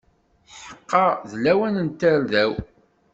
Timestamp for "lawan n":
1.43-1.87